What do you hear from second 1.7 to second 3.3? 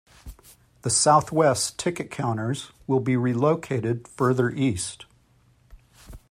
ticket counters will be